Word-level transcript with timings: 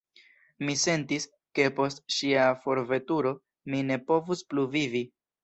Mi 0.69 0.75
sentis, 0.83 1.27
ke 1.59 1.67
post 1.79 2.01
ŝia 2.15 2.47
forveturo, 2.65 3.35
mi 3.75 3.83
ne 3.93 4.01
povus 4.09 4.43
plu 4.51 4.67
vivi. 4.75 5.05